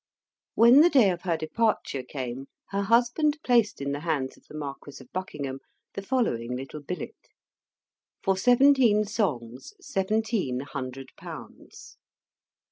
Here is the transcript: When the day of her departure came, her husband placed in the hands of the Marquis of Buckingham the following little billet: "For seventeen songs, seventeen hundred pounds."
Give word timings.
When 0.55 0.81
the 0.81 0.89
day 0.89 1.11
of 1.11 1.21
her 1.21 1.37
departure 1.37 2.01
came, 2.01 2.47
her 2.71 2.81
husband 2.81 3.37
placed 3.43 3.79
in 3.79 3.91
the 3.91 3.99
hands 3.99 4.35
of 4.35 4.45
the 4.47 4.57
Marquis 4.57 4.93
of 4.99 5.11
Buckingham 5.11 5.59
the 5.93 6.01
following 6.01 6.55
little 6.57 6.81
billet: 6.81 7.27
"For 8.23 8.35
seventeen 8.35 9.03
songs, 9.05 9.73
seventeen 9.79 10.61
hundred 10.61 11.09
pounds." 11.17 11.97